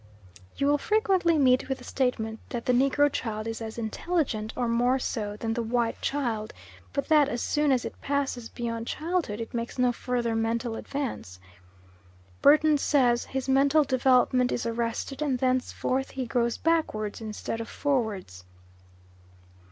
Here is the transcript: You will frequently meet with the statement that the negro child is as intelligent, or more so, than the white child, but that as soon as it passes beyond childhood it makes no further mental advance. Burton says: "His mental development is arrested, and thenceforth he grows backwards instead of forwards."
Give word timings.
You 0.57 0.65
will 0.65 0.79
frequently 0.79 1.37
meet 1.37 1.69
with 1.69 1.77
the 1.77 1.83
statement 1.83 2.39
that 2.49 2.65
the 2.65 2.73
negro 2.73 3.07
child 3.11 3.45
is 3.47 3.61
as 3.61 3.77
intelligent, 3.77 4.51
or 4.55 4.67
more 4.67 4.97
so, 4.97 5.37
than 5.37 5.53
the 5.53 5.61
white 5.61 6.01
child, 6.01 6.53
but 6.91 7.07
that 7.09 7.29
as 7.29 7.39
soon 7.43 7.71
as 7.71 7.85
it 7.85 8.01
passes 8.01 8.49
beyond 8.49 8.87
childhood 8.87 9.39
it 9.39 9.53
makes 9.53 9.77
no 9.77 9.91
further 9.91 10.35
mental 10.35 10.75
advance. 10.75 11.39
Burton 12.41 12.79
says: 12.79 13.25
"His 13.25 13.47
mental 13.47 13.83
development 13.83 14.51
is 14.51 14.65
arrested, 14.65 15.21
and 15.21 15.37
thenceforth 15.37 16.09
he 16.09 16.25
grows 16.25 16.57
backwards 16.57 17.21
instead 17.21 17.61
of 17.61 17.69
forwards." 17.69 18.43